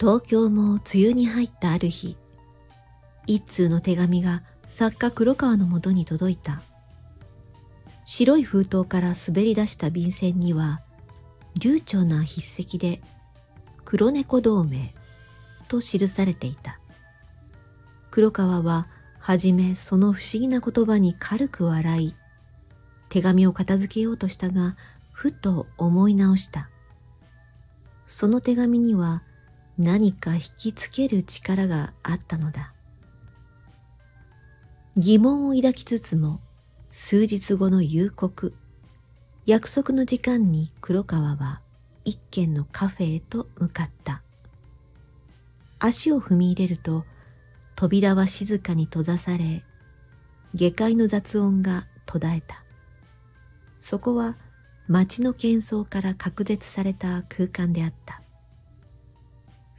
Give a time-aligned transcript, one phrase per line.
[0.00, 2.16] 東京も梅雨に入ったある日、
[3.26, 6.62] 一通の手紙が作家黒川のもとに届いた。
[8.06, 10.80] 白い封筒から滑り出した便箋には、
[11.54, 13.02] 流暢な筆跡で、
[13.84, 14.94] 黒猫同盟
[15.68, 16.80] と記されていた。
[18.10, 18.88] 黒川は、
[19.18, 22.14] はじめその不思議な言葉に軽く笑い、
[23.10, 24.76] 手紙を片付けようとしたが、
[25.12, 26.70] ふと思い直した。
[28.08, 29.22] その手紙には
[29.80, 32.74] 何か引きつける力があったのだ。
[34.98, 36.42] 疑問を抱きつつも、
[36.90, 38.52] 数日後の夕刻、
[39.46, 41.62] 約束の時間に黒川は
[42.04, 44.22] 一軒のカフェへと向かった。
[45.78, 47.06] 足を踏み入れると、
[47.74, 49.64] 扉は静かに閉ざされ、
[50.52, 52.62] 下界の雑音が途絶えた。
[53.80, 54.36] そこは
[54.88, 58.20] 街の喧騒から隔絶された空間であった。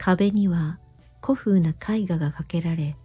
[0.04, 0.80] 壁には
[1.24, 2.96] 古風な絵画がかけられ、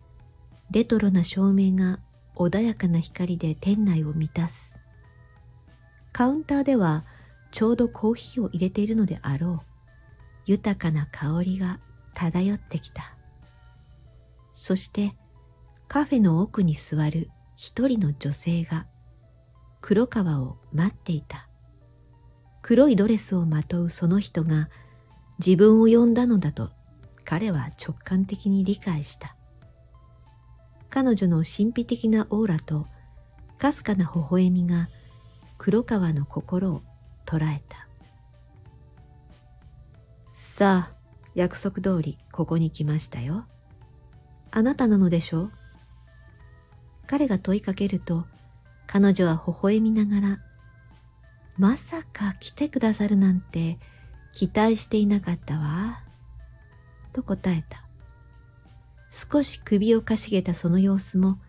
[0.72, 2.00] レトロな照明が
[2.36, 4.74] 穏やかな光で店内を満たす。
[6.12, 7.06] カウンターでは
[7.52, 9.66] ちょうどコーヒーを入れているのであろう。
[10.48, 11.80] 豊かな香りが
[12.16, 13.16] 漂ってきた。
[14.56, 15.14] そして
[15.88, 18.88] カフェの奥に座る一人の女性が
[19.82, 21.48] 黒川を待っていた。
[22.64, 24.72] 黒いドレスをまとうその人が
[25.38, 26.72] 自分を呼んだのだと
[27.30, 29.36] 彼は直感的に理解した。
[30.90, 32.88] 彼女の神秘的なオーラと
[33.58, 34.88] かすかな微笑みが
[35.58, 36.84] 黒川の心を
[37.26, 37.86] 捉えた。
[40.32, 40.96] さあ、
[41.36, 43.46] 約束通りここに来ましたよ。
[44.50, 45.52] あなたなのでしょう？
[47.08, 48.26] 彼が問いかけると、
[48.88, 50.40] 彼女は微笑みながら、
[51.58, 53.80] まさか来てくださるなんて
[54.34, 56.07] 期待していなかったわ。
[57.18, 57.84] と答えた。
[59.10, 61.40] 少し首をかしげたその様子も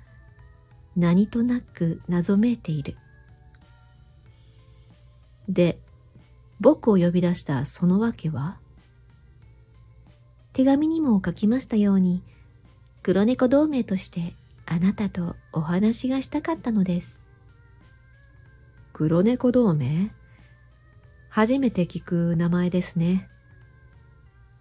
[0.97, 2.97] 何となく謎めいている。
[5.49, 5.79] で、
[6.61, 8.59] 僕を呼び出したその訳は
[10.55, 12.23] 手紙にも書きましたように、
[13.03, 14.35] 黒猫同盟として
[14.67, 17.21] あなたとお話がしたかったのです。
[18.93, 20.11] 黒猫同盟？
[21.29, 23.29] 初めて聞く名前ですね。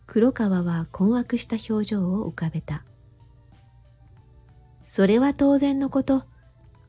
[0.08, 2.86] 黒川は困惑した表情を浮かべた。
[4.86, 6.24] それは当然のこと。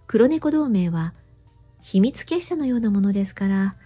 [0.06, 1.12] 黒猫同盟は
[1.82, 3.76] 秘密結社のようなものですから、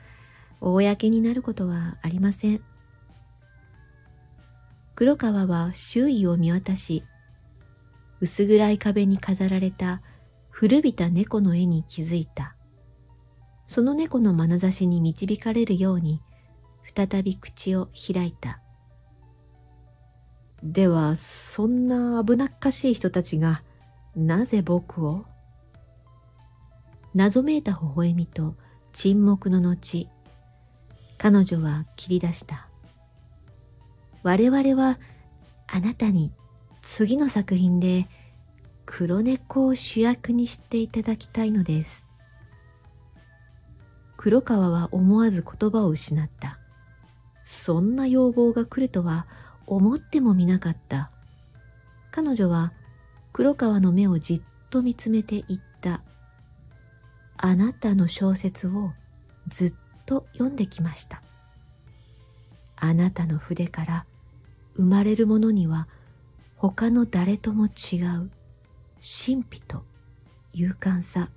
[0.60, 2.62] 公になることはありません。
[4.94, 7.02] 黒川は周囲を見渡し、
[8.20, 10.02] 薄暗い壁に飾られた
[10.50, 12.54] 古びた猫の絵に気づいた。
[13.66, 16.20] その猫の眼差しに導かれるように、
[16.94, 18.60] 再び口を開いた。
[20.62, 23.62] では、そんな危なっかしい人たちが、
[24.14, 25.24] なぜ僕を？
[27.14, 28.54] 謎めいた微笑みと
[28.92, 30.08] 沈黙の後、
[31.18, 32.68] 彼女は切り出した。
[34.22, 34.98] 我々は
[35.66, 36.32] あなたに
[36.82, 38.06] 次の作品で
[38.86, 42.04] 黒猫を主役にしていただきたいのです。
[44.16, 46.58] 黒川は思わず言葉を失った。
[47.44, 49.26] そんな要望が来るとは
[49.66, 51.10] 思ってもみなかった。
[52.10, 52.72] 彼女は
[53.32, 56.02] 黒川の目をじっと見つめて言った。
[57.36, 58.92] あなたの小説を
[59.48, 59.74] ずっ
[60.06, 61.22] と読んできました。
[62.76, 64.06] あなたの筆から
[64.74, 65.88] 生まれるものには
[66.56, 68.30] 他の誰とも違う
[69.00, 69.84] 神秘と
[70.52, 71.30] 勇敢さ、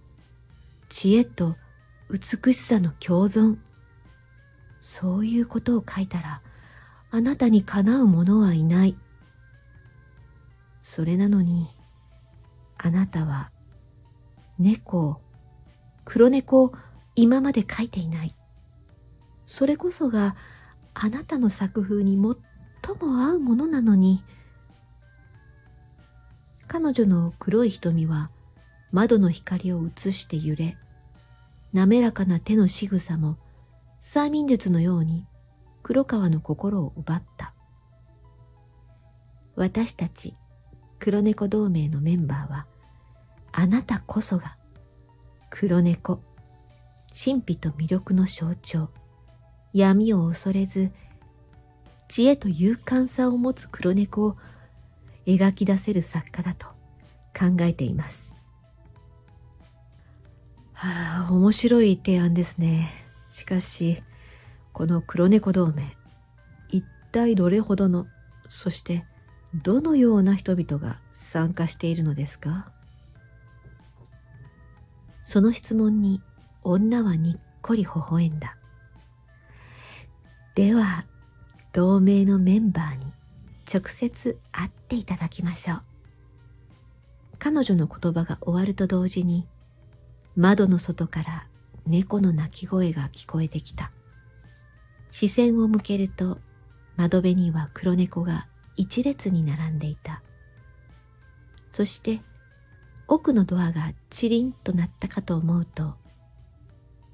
[0.89, 1.55] 知恵と
[2.09, 3.57] 美しさの共存。
[4.81, 6.41] そういうことを書いたら
[7.15, 8.97] あなたにかなう者はいない。
[10.83, 11.69] それなのに、
[12.77, 13.51] あなたは
[14.59, 15.21] 猫を、
[16.03, 16.73] 黒猫を
[17.15, 18.35] 今まで描いていない。
[19.45, 20.35] それこそが
[20.93, 24.21] あなたの作風に最も合うものなのに、
[26.67, 28.29] 彼女の黒い瞳は
[28.91, 30.75] 窓の光を映して揺れ、
[31.71, 33.37] 滑らかな手の仕草も
[34.03, 35.25] 催眠術のように
[35.87, 37.53] 黒川の心を奪った。
[39.55, 40.33] 私たち
[40.97, 42.65] 黒猫同盟のメンバーは、
[43.51, 44.57] あなたこそが
[45.51, 46.23] 黒猫、
[47.09, 48.89] 神秘と魅力の象徴、
[49.73, 50.89] 闇を恐れず、
[52.07, 54.37] 知恵と勇敢さを持つ黒猫を
[55.27, 56.65] 描き出せる作家だと
[57.37, 58.33] 考えています。
[60.73, 62.91] はあ、面白い提案ですね。
[63.29, 64.01] しかし、
[64.75, 65.95] この黒猫同盟、
[66.67, 66.83] 一
[67.13, 68.07] 体どれほどの
[68.49, 69.05] そして
[69.63, 72.69] どのような人々が参加しているのですか？
[75.23, 76.21] その質問に
[76.61, 78.57] 女はにっこり微笑んだ。
[80.55, 81.05] では、
[81.71, 83.13] 同盟のメンバーに
[83.73, 85.81] 直接会っていただきましょう。
[87.39, 89.47] 彼女の言葉が終わると同時に、
[90.35, 91.47] 窓の外から
[91.87, 93.93] 猫の鳴き声が聞こえてきた。
[95.17, 96.39] 視線を向けると、
[96.97, 100.21] 窓辺には黒猫が一列に並んでいた。
[101.71, 102.19] そして、
[103.07, 105.95] 奥のドアがチリンとなったかと思うと、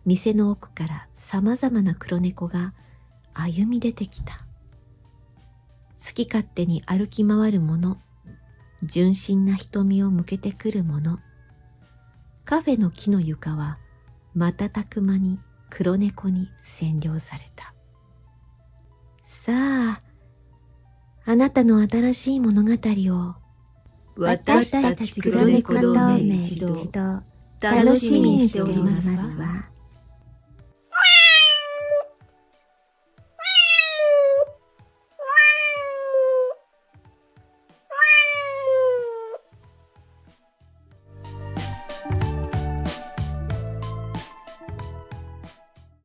[0.04, 2.74] 店の奥から様々な黒猫が
[3.36, 4.48] 歩み出てきた。
[6.04, 8.02] 好き勝手に歩き回る者、
[8.82, 11.20] 純真な瞳を向けてくる者、
[12.46, 13.78] カフェの木の床は
[14.34, 15.38] 瞬く間に
[15.70, 17.76] 黒猫に占領された。
[19.44, 20.02] さあ、
[21.26, 23.36] あなたの新しい物語を
[24.16, 26.76] 私たち黒猫同盟一同
[27.60, 29.71] 楽しみにしておりますわ。